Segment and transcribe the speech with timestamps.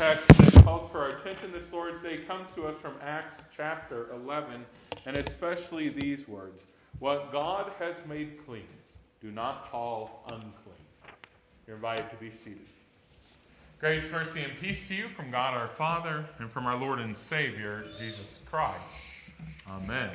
[0.00, 4.10] text that calls for our attention this Lord's Day comes to us from Acts chapter
[4.14, 4.64] 11,
[5.04, 6.64] and especially these words
[7.00, 8.64] What God has made clean,
[9.20, 10.86] do not call unclean.
[11.66, 12.66] You're invited to be seated.
[13.78, 17.14] Grace, mercy, and peace to you from God our Father and from our Lord and
[17.14, 18.80] Savior, Jesus Christ.
[19.68, 20.12] Amen.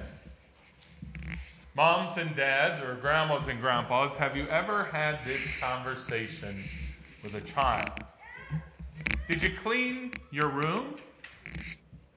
[1.75, 6.63] Moms and dads, or grandmas and grandpas, have you ever had this conversation
[7.21, 8.03] with a child?
[9.27, 10.95] Did you clean your room?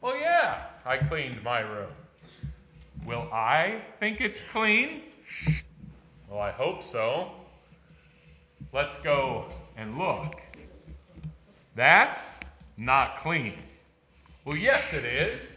[0.01, 1.91] Well, yeah, I cleaned my room.
[3.05, 5.03] Will I think it's clean?
[6.29, 7.31] Well, I hope so.
[8.73, 9.47] Let's go
[9.77, 10.35] and look.
[11.75, 12.21] That's
[12.77, 13.55] not clean.
[14.45, 15.57] Well, yes, it is.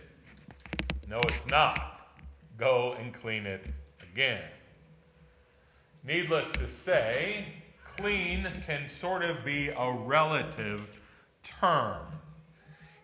[1.08, 2.09] No, it's not.
[2.58, 3.67] Go and clean it
[4.13, 4.41] again.
[6.03, 7.45] Needless to say,
[7.97, 10.88] clean can sort of be a relative
[11.44, 12.05] term.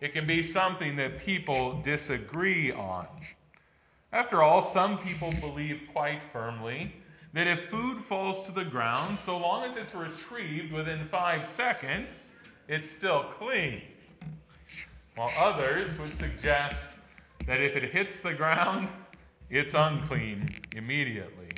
[0.02, 3.08] It can be something that people disagree on.
[4.14, 6.94] After all, some people believe quite firmly
[7.34, 12.24] that if food falls to the ground, so long as it's retrieved within five seconds,
[12.68, 13.82] it's still clean.
[15.16, 16.98] While others would suggest
[17.48, 18.88] that if it hits the ground,
[19.50, 21.50] it's unclean immediately.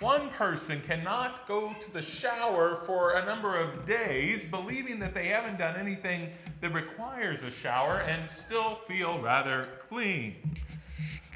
[0.00, 5.28] One person cannot go to the shower for a number of days believing that they
[5.28, 10.56] haven't done anything that requires a shower and still feel rather clean.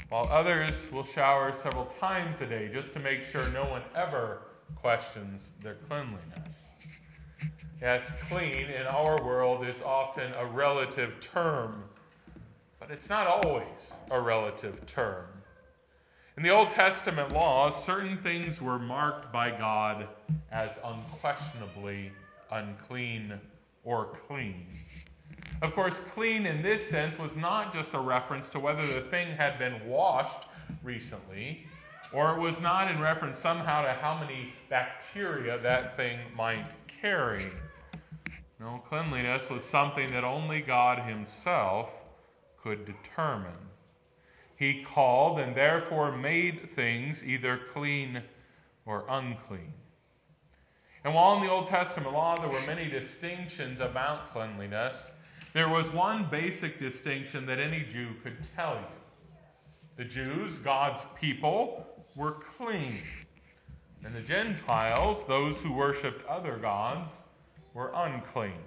[0.08, 4.42] While others will shower several times a day just to make sure no one ever
[4.74, 6.54] questions their cleanliness.
[7.80, 11.84] Yes, clean in our world is often a relative term,
[12.80, 15.26] but it's not always a relative term.
[16.38, 20.06] In the Old Testament law, certain things were marked by God
[20.52, 22.12] as unquestionably
[22.52, 23.40] unclean
[23.82, 24.68] or clean.
[25.62, 29.34] Of course, clean in this sense was not just a reference to whether the thing
[29.34, 30.46] had been washed
[30.84, 31.66] recently,
[32.12, 37.50] or it was not in reference somehow to how many bacteria that thing might carry.
[38.60, 41.90] No, cleanliness was something that only God Himself
[42.62, 43.58] could determine.
[44.58, 48.22] He called and therefore made things either clean
[48.86, 49.72] or unclean.
[51.04, 55.12] And while in the Old Testament law there were many distinctions about cleanliness,
[55.52, 58.98] there was one basic distinction that any Jew could tell you.
[59.96, 61.86] The Jews, God's people,
[62.16, 63.02] were clean.
[64.04, 67.10] And the Gentiles, those who worshiped other gods,
[67.74, 68.58] were unclean.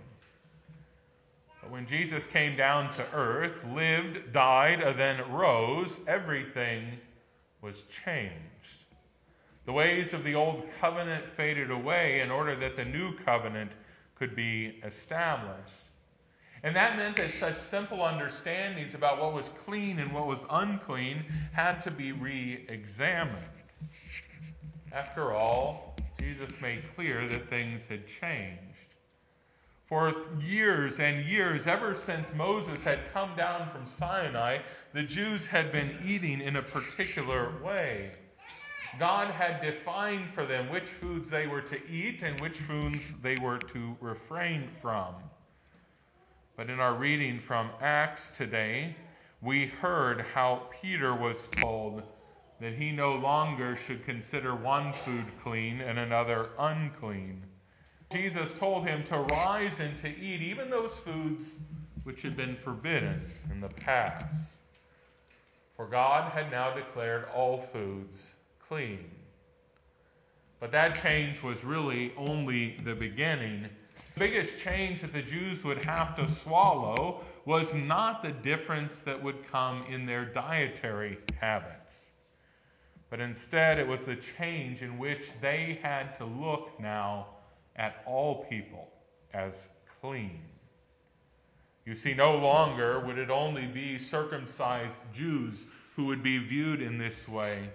[1.62, 6.86] But when Jesus came down to earth, lived, died, and then rose, everything
[7.62, 8.86] was changed.
[9.66, 13.74] The ways of the old covenant faded away in order that the new covenant
[14.16, 15.74] could be established.
[16.64, 21.26] And that meant that such simple understandings about what was clean and what was unclean
[21.54, 23.38] had to be re examined.
[24.92, 28.91] After all, Jesus made clear that things had changed.
[29.92, 34.60] For years and years, ever since Moses had come down from Sinai,
[34.94, 38.12] the Jews had been eating in a particular way.
[38.98, 43.36] God had defined for them which foods they were to eat and which foods they
[43.36, 45.14] were to refrain from.
[46.56, 48.96] But in our reading from Acts today,
[49.42, 52.04] we heard how Peter was told
[52.62, 57.44] that he no longer should consider one food clean and another unclean.
[58.12, 61.58] Jesus told him to rise and to eat even those foods
[62.04, 64.36] which had been forbidden in the past.
[65.76, 69.10] For God had now declared all foods clean.
[70.60, 73.64] But that change was really only the beginning.
[74.14, 79.22] The biggest change that the Jews would have to swallow was not the difference that
[79.22, 82.12] would come in their dietary habits,
[83.10, 87.28] but instead it was the change in which they had to look now
[87.76, 88.88] at all people
[89.34, 89.68] as
[90.02, 90.40] clean.
[91.86, 96.98] You see, no longer would it only be circumcised Jews who would be viewed in
[96.98, 97.70] this way.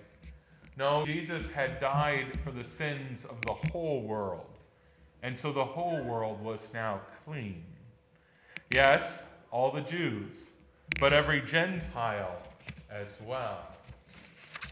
[0.77, 4.47] No, Jesus had died for the sins of the whole world,
[5.23, 7.65] and so the whole world was now clean.
[8.71, 10.51] Yes, all the Jews,
[11.01, 12.37] but every Gentile
[12.91, 13.59] as well.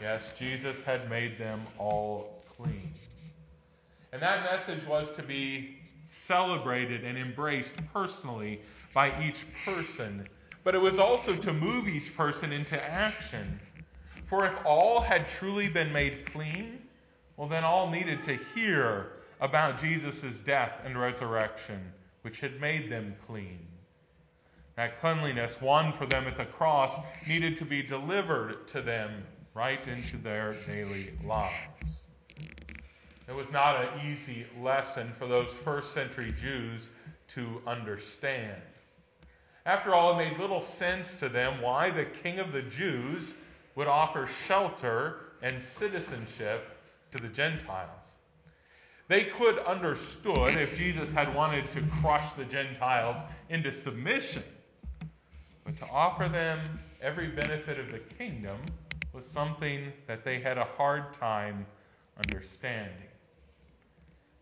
[0.01, 2.93] Yes, Jesus had made them all clean.
[4.15, 5.77] And that message was to be
[6.07, 8.61] celebrated and embraced personally
[8.95, 10.29] by each person.
[10.63, 13.59] But it was also to move each person into action.
[14.27, 16.79] For if all had truly been made clean,
[17.37, 21.81] well, then all needed to hear about Jesus' death and resurrection
[22.23, 23.67] which had made them clean.
[24.77, 26.95] That cleanliness won for them at the cross
[27.27, 29.25] needed to be delivered to them
[29.55, 32.04] right into their daily lives.
[33.27, 36.91] It was not an easy lesson for those first century Jews
[37.29, 38.61] to understand.
[39.65, 43.35] After all, it made little sense to them why the king of the Jews
[43.77, 46.77] would offer shelter and citizenship
[47.13, 48.17] to the Gentiles.
[49.09, 53.17] They could understood if Jesus had wanted to crush the Gentiles
[53.49, 54.45] into submission.
[55.65, 58.59] But to offer them every benefit of the kingdom
[59.15, 61.67] was something that they had a hard time
[62.19, 63.09] understanding.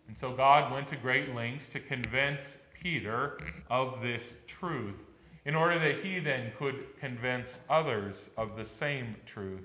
[0.09, 3.39] And so God went to great lengths to convince Peter
[3.71, 5.03] of this truth
[5.45, 9.63] in order that he then could convince others of the same truth.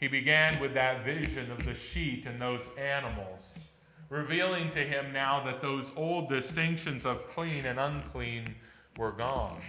[0.00, 3.52] He began with that vision of the sheet and those animals,
[4.08, 8.54] revealing to him now that those old distinctions of clean and unclean
[8.96, 9.60] were gone.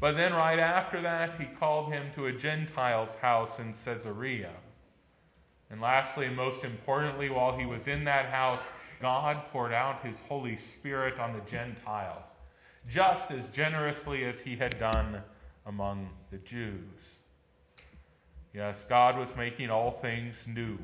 [0.00, 4.52] But then, right after that, he called him to a Gentile's house in Caesarea.
[5.70, 8.62] And lastly, and most importantly, while he was in that house,
[9.00, 12.24] God poured out his Holy Spirit on the Gentiles
[12.88, 15.22] just as generously as he had done
[15.66, 17.18] among the Jews.
[18.54, 20.78] Yes, God was making all things new.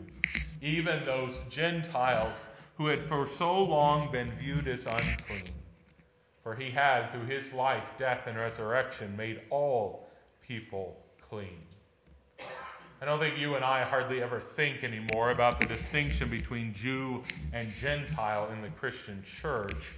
[0.60, 5.48] Even those Gentiles who had for so long been viewed as unclean.
[6.42, 10.10] For he had, through his life, death, and resurrection, made all
[10.46, 10.96] people
[11.28, 11.62] clean.
[13.04, 17.22] I don't think you and I hardly ever think anymore about the distinction between Jew
[17.52, 19.92] and Gentile in the Christian church.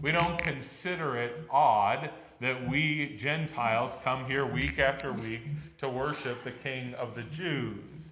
[0.00, 5.40] We don't consider it odd that we Gentiles come here week after week
[5.78, 8.10] to worship the King of the Jews.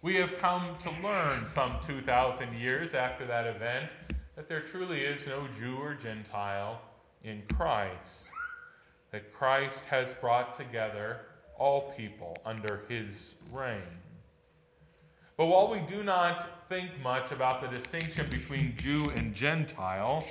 [0.00, 3.90] We have come to learn some 2,000 years after that event
[4.36, 6.80] that there truly is no Jew or Gentile
[7.24, 8.26] in Christ,
[9.10, 11.22] that Christ has brought together
[11.60, 13.82] all people under his reign.
[15.36, 20.24] But while we do not think much about the distinction between Jew and Gentile,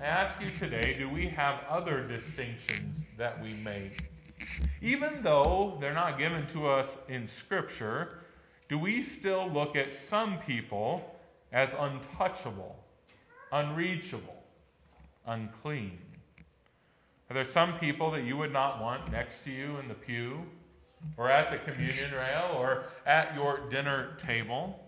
[0.00, 4.04] I ask you today do we have other distinctions that we make?
[4.80, 8.20] Even though they're not given to us in Scripture,
[8.68, 11.18] do we still look at some people
[11.52, 12.76] as untouchable,
[13.52, 14.42] unreachable,
[15.26, 15.98] unclean?
[17.30, 20.40] Are there some people that you would not want next to you in the pew,
[21.16, 24.78] or at the communion rail, or at your dinner table?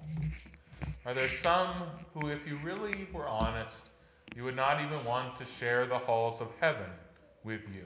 [1.05, 3.91] Are there some who, if you really were honest,
[4.37, 6.91] you would not even want to share the halls of heaven
[7.43, 7.85] with you.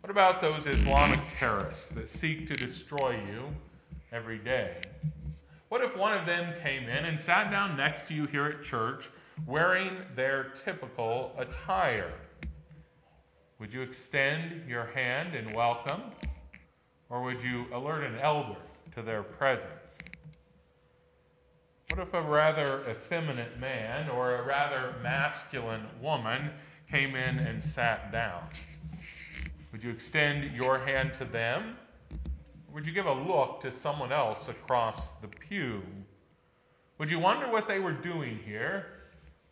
[0.00, 3.44] What about those Islamic terrorists that seek to destroy you
[4.12, 4.82] every day?
[5.70, 8.62] What if one of them came in and sat down next to you here at
[8.62, 9.08] church
[9.46, 12.12] wearing their typical attire?
[13.64, 16.02] Would you extend your hand in welcome,
[17.08, 18.58] or would you alert an elder
[18.94, 19.94] to their presence?
[21.88, 26.50] What if a rather effeminate man or a rather masculine woman
[26.90, 28.46] came in and sat down?
[29.72, 31.78] Would you extend your hand to them?
[32.70, 35.80] Would you give a look to someone else across the pew?
[36.98, 39.04] Would you wonder what they were doing here,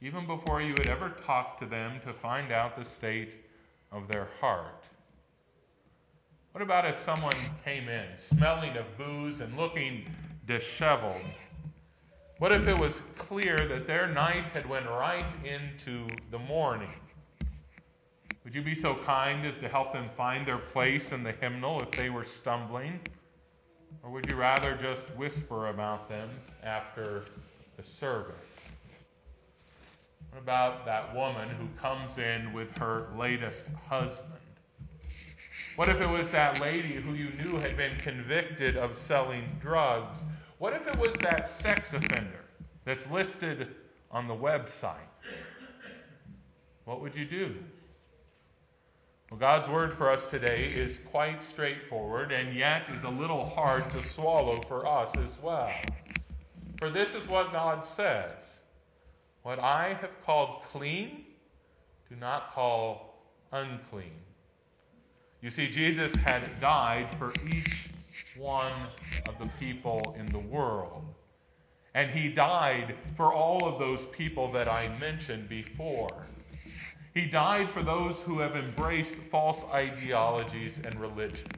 [0.03, 3.37] even before you had ever talked to them to find out the state
[3.93, 4.85] of their heart?
[6.53, 10.05] What about if someone came in smelling of booze and looking
[10.47, 11.23] disheveled?
[12.39, 16.91] What if it was clear that their night had went right into the morning?
[18.45, 21.81] Would you be so kind as to help them find their place in the hymnal
[21.81, 22.99] if they were stumbling?
[24.03, 26.29] Or would you rather just whisper about them
[26.65, 27.25] after
[27.77, 28.62] the service?
[30.33, 34.33] What about that woman who comes in with her latest husband?
[35.77, 40.25] What if it was that lady who you knew had been convicted of selling drugs
[40.63, 42.45] what if it was that sex offender
[42.85, 43.75] that's listed
[44.13, 44.95] on the website?
[46.85, 47.57] What would you do?
[49.29, 53.91] Well, God's word for us today is quite straightforward and yet is a little hard
[53.91, 55.73] to swallow for us as well.
[56.79, 58.59] For this is what God says
[59.43, 61.25] What I have called clean,
[62.09, 63.15] do not call
[63.51, 64.13] unclean.
[65.41, 67.89] You see, Jesus had died for each
[68.37, 68.73] one
[69.27, 71.05] of the people in the world.
[71.95, 76.27] And he died for all of those people that I mentioned before.
[77.13, 81.49] He died for those who have embraced false ideologies and religion.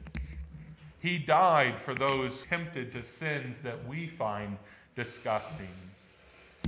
[0.99, 4.57] He died for those tempted to sins that we find
[4.95, 5.69] disgusting.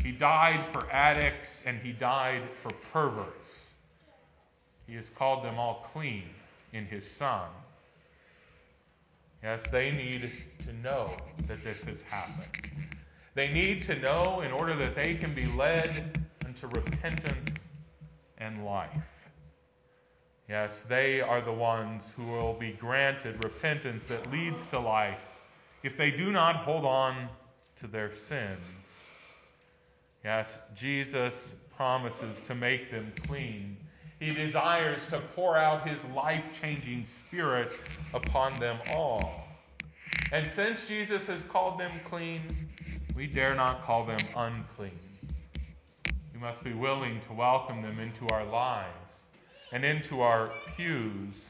[0.04, 3.66] He died for addicts and he died for perverts.
[4.88, 6.30] He has called them all clean
[6.74, 7.50] in his Son.
[9.44, 10.32] Yes, they need
[10.66, 11.16] to know
[11.48, 12.68] that this has happened.
[13.36, 17.70] They need to know in order that they can be led unto repentance
[18.40, 18.90] and life.
[20.50, 25.20] Yes, they are the ones who will be granted repentance that leads to life
[25.84, 27.28] if they do not hold on
[27.76, 29.04] to their sins.
[30.24, 33.78] Yes, Jesus promises to make them clean.
[34.20, 37.72] He desires to pour out his life changing spirit
[38.14, 39.48] upon them all.
[40.32, 42.70] And since Jesus has called them clean,
[43.16, 44.92] we dare not call them unclean.
[46.34, 49.26] We must be willing to welcome them into our lives
[49.72, 51.46] and into our pews.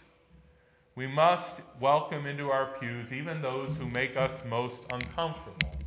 [0.96, 5.78] We must welcome into our pews even those who make us most uncomfortable.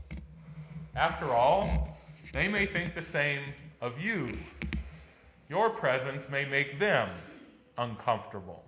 [0.95, 1.90] After all,
[2.33, 3.41] they may think the same
[3.81, 4.37] of you.
[5.49, 7.09] Your presence may make them
[7.77, 8.65] uncomfortable.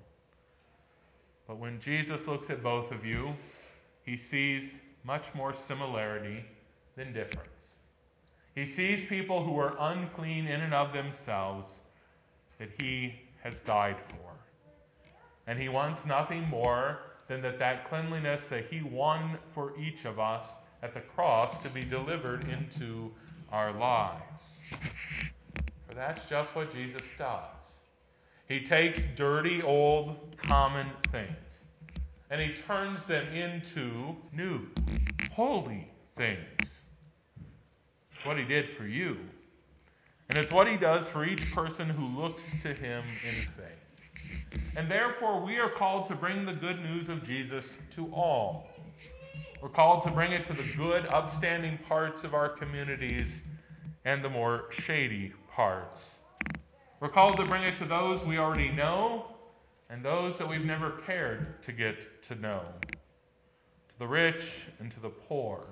[1.46, 3.34] But when Jesus looks at both of you,
[4.04, 6.44] he sees much more similarity
[6.96, 7.76] than difference.
[8.54, 11.80] He sees people who are unclean in and of themselves
[12.58, 14.30] that he has died for.
[15.46, 20.18] And he wants nothing more than that that cleanliness that he won for each of
[20.18, 20.48] us
[20.82, 23.10] at the cross to be delivered into
[23.52, 24.58] our lives.
[25.88, 27.46] For that's just what Jesus does.
[28.48, 31.62] He takes dirty, old, common things
[32.32, 34.66] and he turns them into new,
[35.32, 36.38] holy things.
[38.16, 39.18] It's what he did for you.
[40.30, 44.62] And it's what he does for each person who looks to him in faith.
[44.76, 48.66] And therefore, we are called to bring the good news of Jesus to all.
[49.62, 53.40] We're called to bring it to the good, upstanding parts of our communities
[54.04, 56.16] and the more shady parts.
[56.98, 59.26] We're called to bring it to those we already know
[59.88, 64.42] and those that we've never cared to get to know, to the rich
[64.80, 65.64] and to the poor.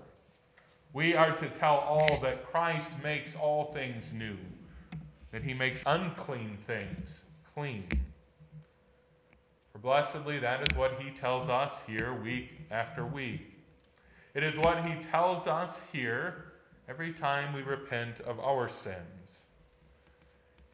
[0.93, 4.37] We are to tell all that Christ makes all things new,
[5.33, 7.25] that he makes unclean things
[7.57, 8.05] clean.
[9.73, 13.50] For blessedly, that is what he tells us here week after week.
[14.35, 16.45] It is what he tells us here
[16.89, 19.43] every time we repent of our sins.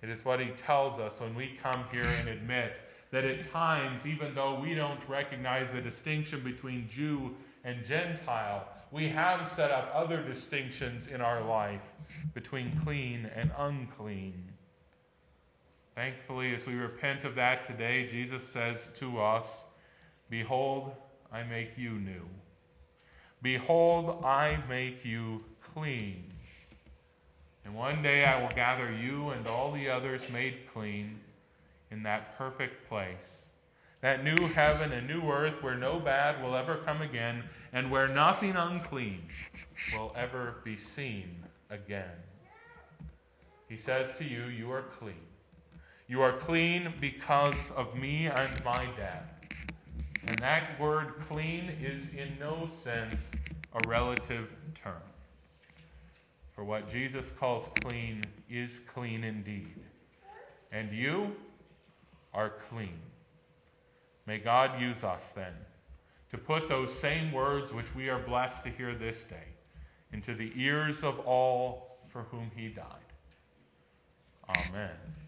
[0.03, 2.81] It is what he tells us when we come here and admit
[3.13, 7.35] that at times, even though we don't recognize the distinction between Jew
[7.65, 11.93] and Gentile, we have set up other distinctions in our life
[12.35, 14.53] between clean and unclean.
[15.95, 19.65] Thankfully, as we repent of that today, Jesus says to us,
[20.29, 20.93] Behold,
[21.33, 22.23] I make you new.
[23.43, 26.25] Behold, I make you clean.
[27.64, 31.19] And one day I will gather you and all the others made clean
[31.90, 33.45] in that perfect place.
[34.02, 38.09] That new heaven and new earth where no bad will ever come again and where
[38.09, 39.23] nothing unclean
[39.90, 42.05] will ever be seen again.
[43.69, 45.26] He says to you, You are clean.
[46.09, 49.36] You are clean because of me and my death.
[50.37, 53.23] And that word clean is in no sense
[53.73, 55.00] a relative term.
[56.55, 59.81] For what Jesus calls clean is clean indeed.
[60.73, 61.33] And you,
[62.35, 62.99] are clean.
[64.26, 65.55] May God use us then
[66.31, 69.49] to put those same words which we are blessed to hear this day
[70.12, 72.85] into the ears of all for whom he died.
[74.50, 75.16] Amen.